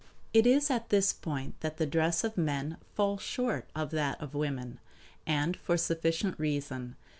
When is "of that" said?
3.75-4.19